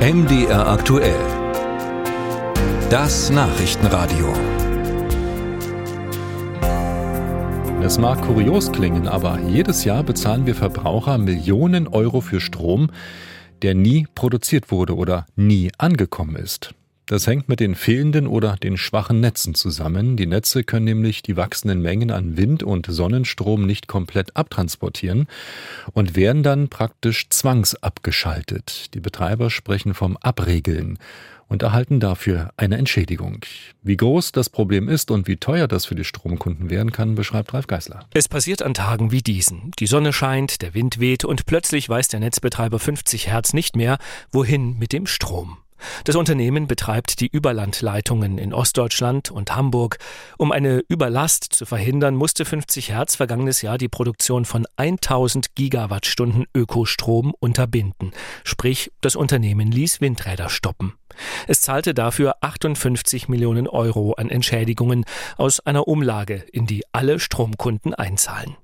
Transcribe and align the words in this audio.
MDR 0.00 0.66
aktuell. 0.66 1.20
Das 2.88 3.28
Nachrichtenradio. 3.28 4.32
Es 7.82 7.98
mag 7.98 8.22
kurios 8.22 8.72
klingen, 8.72 9.06
aber 9.06 9.38
jedes 9.40 9.84
Jahr 9.84 10.02
bezahlen 10.02 10.46
wir 10.46 10.54
Verbraucher 10.54 11.18
Millionen 11.18 11.86
Euro 11.86 12.22
für 12.22 12.40
Strom, 12.40 12.90
der 13.60 13.74
nie 13.74 14.06
produziert 14.14 14.70
wurde 14.70 14.96
oder 14.96 15.26
nie 15.36 15.70
angekommen 15.76 16.36
ist. 16.36 16.74
Das 17.10 17.26
hängt 17.26 17.48
mit 17.48 17.58
den 17.58 17.74
fehlenden 17.74 18.28
oder 18.28 18.54
den 18.54 18.76
schwachen 18.76 19.18
Netzen 19.18 19.56
zusammen. 19.56 20.16
Die 20.16 20.26
Netze 20.26 20.62
können 20.62 20.84
nämlich 20.84 21.24
die 21.24 21.36
wachsenden 21.36 21.82
Mengen 21.82 22.12
an 22.12 22.36
Wind- 22.36 22.62
und 22.62 22.86
Sonnenstrom 22.88 23.66
nicht 23.66 23.88
komplett 23.88 24.36
abtransportieren 24.36 25.26
und 25.92 26.14
werden 26.14 26.44
dann 26.44 26.68
praktisch 26.68 27.28
zwangsabgeschaltet. 27.28 28.94
Die 28.94 29.00
Betreiber 29.00 29.50
sprechen 29.50 29.92
vom 29.92 30.16
Abregeln 30.18 31.00
und 31.48 31.64
erhalten 31.64 31.98
dafür 31.98 32.52
eine 32.56 32.78
Entschädigung. 32.78 33.40
Wie 33.82 33.96
groß 33.96 34.30
das 34.30 34.48
Problem 34.48 34.88
ist 34.88 35.10
und 35.10 35.26
wie 35.26 35.36
teuer 35.36 35.66
das 35.66 35.86
für 35.86 35.96
die 35.96 36.04
Stromkunden 36.04 36.70
werden 36.70 36.92
kann, 36.92 37.16
beschreibt 37.16 37.52
Ralf 37.52 37.66
Geißler. 37.66 38.06
Es 38.14 38.28
passiert 38.28 38.62
an 38.62 38.72
Tagen 38.72 39.10
wie 39.10 39.22
diesen. 39.22 39.72
Die 39.80 39.88
Sonne 39.88 40.12
scheint, 40.12 40.62
der 40.62 40.74
Wind 40.74 41.00
weht 41.00 41.24
und 41.24 41.44
plötzlich 41.44 41.88
weiß 41.88 42.06
der 42.06 42.20
Netzbetreiber 42.20 42.78
50 42.78 43.26
Hertz 43.26 43.52
nicht 43.52 43.74
mehr, 43.74 43.98
wohin 44.30 44.78
mit 44.78 44.92
dem 44.92 45.08
Strom. 45.08 45.58
Das 46.04 46.16
Unternehmen 46.16 46.66
betreibt 46.66 47.20
die 47.20 47.28
Überlandleitungen 47.28 48.38
in 48.38 48.52
Ostdeutschland 48.54 49.30
und 49.30 49.54
Hamburg. 49.54 49.98
Um 50.38 50.52
eine 50.52 50.82
Überlast 50.88 51.44
zu 51.44 51.66
verhindern, 51.66 52.14
musste 52.14 52.44
50 52.44 52.90
Hertz 52.90 53.16
vergangenes 53.16 53.62
Jahr 53.62 53.78
die 53.78 53.88
Produktion 53.88 54.44
von 54.44 54.66
1000 54.76 55.54
Gigawattstunden 55.54 56.46
Ökostrom 56.54 57.34
unterbinden. 57.38 58.12
Sprich, 58.44 58.90
das 59.00 59.16
Unternehmen 59.16 59.70
ließ 59.70 60.00
Windräder 60.00 60.48
stoppen. 60.48 60.94
Es 61.46 61.60
zahlte 61.60 61.94
dafür 61.94 62.36
58 62.40 63.28
Millionen 63.28 63.68
Euro 63.68 64.12
an 64.14 64.30
Entschädigungen 64.30 65.04
aus 65.36 65.60
einer 65.60 65.88
Umlage, 65.88 66.44
in 66.52 66.66
die 66.66 66.84
alle 66.92 67.18
Stromkunden 67.18 67.94
einzahlen. 67.94 68.56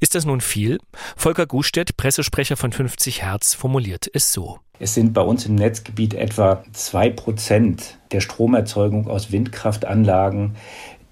Ist 0.00 0.14
das 0.14 0.24
nun 0.24 0.40
viel? 0.40 0.78
Volker 1.16 1.46
Gustedt, 1.46 1.96
Pressesprecher 1.96 2.56
von 2.56 2.72
50 2.72 3.22
Hertz, 3.22 3.54
formuliert 3.54 4.08
es 4.12 4.32
so. 4.32 4.60
Es 4.78 4.94
sind 4.94 5.12
bei 5.12 5.22
uns 5.22 5.46
im 5.46 5.54
Netzgebiet 5.54 6.14
etwa 6.14 6.64
zwei 6.72 7.08
Prozent 7.08 7.98
der 8.10 8.20
Stromerzeugung 8.20 9.08
aus 9.08 9.30
Windkraftanlagen, 9.30 10.56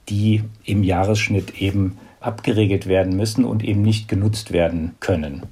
die 0.09 0.43
im 0.65 0.83
Jahresschnitt 0.83 1.61
eben 1.61 1.99
abgeregelt 2.21 2.87
werden 2.87 3.17
müssen 3.17 3.45
und 3.45 3.63
eben 3.63 3.83
nicht 3.83 4.09
genutzt 4.09 4.53
werden 4.53 4.97
können. 5.01 5.45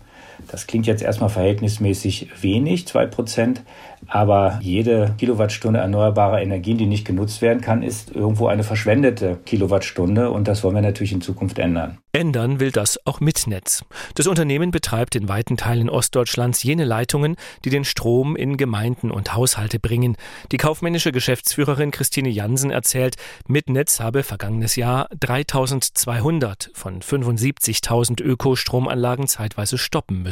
Das 0.49 0.67
klingt 0.67 0.87
jetzt 0.87 1.03
erstmal 1.03 1.31
verhältnismäßig 1.31 2.29
wenig, 2.41 2.87
zwei 2.87 3.07
Prozent, 3.07 3.63
aber 4.07 4.59
jede 4.63 5.15
Kilowattstunde 5.19 5.81
erneuerbarer 5.81 6.41
Energien, 6.41 6.79
die 6.79 6.87
nicht 6.87 7.05
genutzt 7.05 7.43
werden 7.43 7.61
kann, 7.61 7.83
ist 7.83 8.11
irgendwo 8.15 8.47
eine 8.47 8.63
verschwendete 8.63 9.39
Kilowattstunde 9.45 10.31
und 10.31 10.49
das 10.49 10.65
wollen 10.65 10.75
wir 10.75 10.83
natürlich 10.83 11.13
in 11.13 11.21
Zukunft 11.21 11.59
ändern. 11.59 11.99
Ändern 12.13 12.59
will 12.59 12.73
das 12.73 12.99
auch 13.07 13.21
mit 13.21 13.47
Netz. 13.47 13.85
Das 14.17 14.27
Unternehmen 14.27 14.73
betreibt 14.73 15.15
in 15.15 15.29
weiten 15.29 15.57
Teilen 15.57 15.89
Ostdeutschlands 15.89 16.63
jene 16.63 16.85
Leitungen, 16.85 17.37
die 17.65 17.71
den 17.71 17.85
Strom 17.85 18.35
in 18.35 18.57
Gemeinden 18.57 19.13
und 19.13 19.35
Haushalte 19.35 19.79
bringen. 19.79 20.17
Die 20.51 20.57
kaufmännische 20.57 21.13
Geschäftsführerin 21.13 21.93
Christine 21.93 22.31
Jansen 22.31 22.71
erzählt, 22.71 23.17
mit 23.47 23.69
Netz 23.69 24.01
habe 24.01 24.25
vergangenes 24.25 24.75
Jahr 24.75 25.09
3200 25.21 26.71
von 26.75 27.01
75.000 27.01 28.23
Ökostromanlagen 28.23 29.29
zeitweise 29.29 29.79
stoppen 29.79 30.23
müssen. 30.23 30.30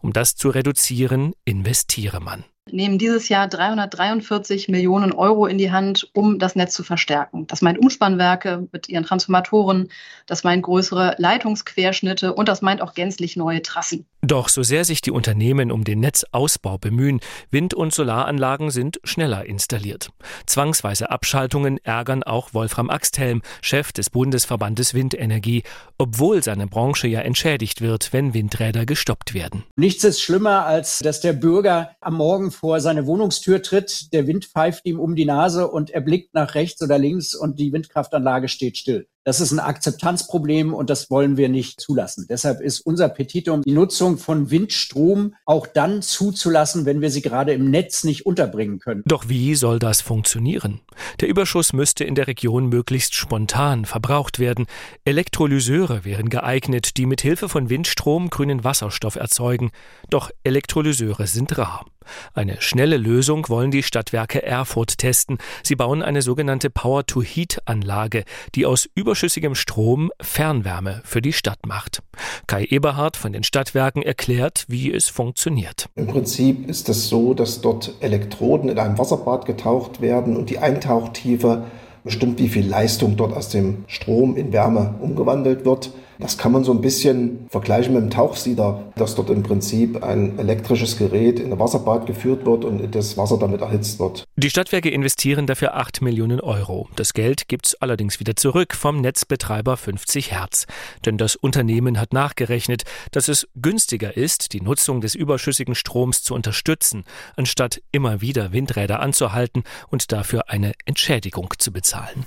Um 0.00 0.12
das 0.12 0.36
zu 0.36 0.48
reduzieren, 0.50 1.32
investiere 1.44 2.20
man 2.20 2.44
nehmen 2.70 2.98
dieses 2.98 3.28
Jahr 3.28 3.48
343 3.48 4.68
Millionen 4.68 5.12
Euro 5.12 5.46
in 5.46 5.58
die 5.58 5.70
Hand, 5.70 6.10
um 6.12 6.38
das 6.38 6.56
Netz 6.56 6.74
zu 6.74 6.82
verstärken. 6.82 7.46
Das 7.46 7.62
meint 7.62 7.78
Umspannwerke 7.78 8.68
mit 8.72 8.88
ihren 8.88 9.04
Transformatoren, 9.04 9.88
das 10.26 10.44
meint 10.44 10.62
größere 10.62 11.14
Leitungsquerschnitte 11.18 12.34
und 12.34 12.48
das 12.48 12.62
meint 12.62 12.82
auch 12.82 12.94
gänzlich 12.94 13.36
neue 13.36 13.62
Trassen. 13.62 14.06
Doch 14.26 14.48
so 14.48 14.62
sehr 14.62 14.86
sich 14.86 15.02
die 15.02 15.10
Unternehmen 15.10 15.70
um 15.70 15.84
den 15.84 16.00
Netzausbau 16.00 16.78
bemühen, 16.78 17.20
Wind- 17.50 17.74
und 17.74 17.92
Solaranlagen 17.92 18.70
sind 18.70 18.98
schneller 19.04 19.44
installiert. 19.44 20.12
Zwangsweise 20.46 21.10
Abschaltungen 21.10 21.76
ärgern 21.84 22.22
auch 22.22 22.54
Wolfram 22.54 22.88
Axthelm, 22.88 23.42
Chef 23.60 23.92
des 23.92 24.08
Bundesverbandes 24.08 24.94
Windenergie, 24.94 25.62
obwohl 25.98 26.42
seine 26.42 26.66
Branche 26.66 27.06
ja 27.06 27.20
entschädigt 27.20 27.82
wird, 27.82 28.14
wenn 28.14 28.32
Windräder 28.32 28.86
gestoppt 28.86 29.34
werden. 29.34 29.64
Nichts 29.76 30.04
ist 30.04 30.22
schlimmer, 30.22 30.64
als 30.64 31.00
dass 31.00 31.20
der 31.20 31.34
Bürger 31.34 31.90
am 32.00 32.14
Morgen 32.14 32.50
vor 32.50 32.80
seine 32.80 33.06
Wohnungstür 33.06 33.60
tritt, 33.62 34.10
der 34.14 34.26
Wind 34.26 34.46
pfeift 34.46 34.86
ihm 34.86 35.00
um 35.00 35.16
die 35.16 35.26
Nase 35.26 35.68
und 35.68 35.90
er 35.90 36.00
blickt 36.00 36.32
nach 36.32 36.54
rechts 36.54 36.80
oder 36.80 36.98
links 36.98 37.34
und 37.34 37.58
die 37.58 37.74
Windkraftanlage 37.74 38.48
steht 38.48 38.78
still. 38.78 39.06
Das 39.24 39.40
ist 39.40 39.52
ein 39.52 39.58
Akzeptanzproblem 39.58 40.74
und 40.74 40.90
das 40.90 41.10
wollen 41.10 41.38
wir 41.38 41.48
nicht 41.48 41.80
zulassen. 41.80 42.26
Deshalb 42.28 42.60
ist 42.60 42.80
unser 42.80 43.08
Petitum, 43.08 43.62
die 43.62 43.72
Nutzung 43.72 44.18
von 44.18 44.50
Windstrom 44.50 45.34
auch 45.46 45.66
dann 45.66 46.02
zuzulassen, 46.02 46.84
wenn 46.84 47.00
wir 47.00 47.10
sie 47.10 47.22
gerade 47.22 47.54
im 47.54 47.70
Netz 47.70 48.04
nicht 48.04 48.26
unterbringen 48.26 48.80
können. 48.80 49.02
Doch 49.06 49.28
wie 49.28 49.54
soll 49.54 49.78
das 49.78 50.02
funktionieren? 50.02 50.80
Der 51.20 51.28
Überschuss 51.28 51.72
müsste 51.72 52.04
in 52.04 52.14
der 52.14 52.26
Region 52.26 52.68
möglichst 52.68 53.14
spontan 53.14 53.86
verbraucht 53.86 54.38
werden. 54.38 54.66
Elektrolyseure 55.06 56.04
wären 56.04 56.28
geeignet, 56.28 56.98
die 56.98 57.06
mit 57.06 57.22
Hilfe 57.22 57.48
von 57.48 57.70
Windstrom 57.70 58.28
grünen 58.28 58.62
Wasserstoff 58.62 59.16
erzeugen. 59.16 59.70
Doch 60.10 60.30
Elektrolyseure 60.44 61.26
sind 61.26 61.56
rar. 61.56 61.86
Eine 62.34 62.60
schnelle 62.60 62.96
Lösung 62.96 63.48
wollen 63.48 63.70
die 63.70 63.82
Stadtwerke 63.82 64.42
Erfurt 64.42 64.98
testen. 64.98 65.38
Sie 65.62 65.76
bauen 65.76 66.02
eine 66.02 66.22
sogenannte 66.22 66.70
Power-to-Heat-Anlage, 66.70 68.24
die 68.54 68.66
aus 68.66 68.88
überschüssigem 68.94 69.54
Strom 69.54 70.10
Fernwärme 70.20 71.02
für 71.04 71.22
die 71.22 71.32
Stadt 71.32 71.66
macht. 71.66 72.02
Kai 72.46 72.64
Eberhard 72.64 73.16
von 73.16 73.32
den 73.32 73.44
Stadtwerken 73.44 74.02
erklärt, 74.02 74.64
wie 74.68 74.92
es 74.92 75.08
funktioniert. 75.08 75.88
Im 75.94 76.06
Prinzip 76.06 76.68
ist 76.68 76.88
es 76.88 77.08
so, 77.08 77.34
dass 77.34 77.60
dort 77.60 77.94
Elektroden 78.00 78.68
in 78.68 78.78
einem 78.78 78.98
Wasserbad 78.98 79.46
getaucht 79.46 80.00
werden 80.00 80.36
und 80.36 80.50
die 80.50 80.58
Eintauchtiefe 80.58 81.64
bestimmt, 82.04 82.38
wie 82.38 82.48
viel 82.48 82.66
Leistung 82.66 83.16
dort 83.16 83.34
aus 83.34 83.48
dem 83.48 83.84
Strom 83.86 84.36
in 84.36 84.52
Wärme 84.52 84.94
umgewandelt 85.00 85.64
wird. 85.64 85.90
Das 86.18 86.38
kann 86.38 86.52
man 86.52 86.64
so 86.64 86.72
ein 86.72 86.80
bisschen 86.80 87.46
vergleichen 87.50 87.94
mit 87.94 88.02
dem 88.02 88.10
Tauchsieder, 88.10 88.92
dass 88.96 89.14
dort 89.14 89.30
im 89.30 89.42
Prinzip 89.42 90.02
ein 90.02 90.38
elektrisches 90.38 90.96
Gerät 90.96 91.40
in 91.40 91.52
ein 91.52 91.58
Wasserbad 91.58 92.06
geführt 92.06 92.46
wird 92.46 92.64
und 92.64 92.94
das 92.94 93.16
Wasser 93.16 93.38
damit 93.38 93.60
erhitzt 93.60 93.98
wird. 93.98 94.24
Die 94.36 94.50
Stadtwerke 94.50 94.90
investieren 94.90 95.46
dafür 95.46 95.74
8 95.74 96.02
Millionen 96.02 96.40
Euro. 96.40 96.88
Das 96.96 97.12
Geld 97.12 97.48
gibt 97.48 97.66
es 97.66 97.74
allerdings 97.80 98.20
wieder 98.20 98.36
zurück 98.36 98.74
vom 98.74 99.00
Netzbetreiber 99.00 99.76
50 99.76 100.32
Hertz. 100.32 100.66
Denn 101.04 101.18
das 101.18 101.36
Unternehmen 101.36 101.98
hat 101.98 102.12
nachgerechnet, 102.12 102.84
dass 103.10 103.28
es 103.28 103.48
günstiger 103.56 104.16
ist, 104.16 104.52
die 104.52 104.60
Nutzung 104.60 105.00
des 105.00 105.14
überschüssigen 105.14 105.74
Stroms 105.74 106.22
zu 106.22 106.34
unterstützen, 106.34 107.04
anstatt 107.36 107.82
immer 107.92 108.20
wieder 108.20 108.52
Windräder 108.52 109.00
anzuhalten 109.00 109.64
und 109.88 110.12
dafür 110.12 110.48
eine 110.48 110.72
Entschädigung 110.84 111.52
zu 111.58 111.72
bezahlen. 111.72 112.26